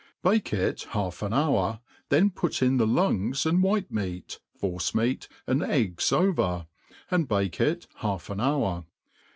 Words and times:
bake 0.23 0.51
it 0.51 0.87
half 0.93 1.21
an 1.21 1.31
hour,' 1.31 1.79
then 2.09 2.31
put 2.31 2.63
in 2.63 2.77
the 2.77 2.87
lungs 2.87 3.45
and 3.45 3.61
white 3.61 3.93
meat^ 3.93 4.39
force 4.57 4.95
meat,, 4.95 5.27
and 5.45 5.61
eggs 5.61 6.11
over, 6.11 6.65
and 7.11 7.27
bake 7.27 7.61
it 7.61 7.85
half 7.97 8.27
an 8.31 8.39
hour. 8.39 8.85